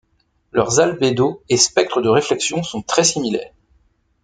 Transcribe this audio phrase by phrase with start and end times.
[0.51, 3.53] Leurs albédos et spectres de réflexion sont très similaires.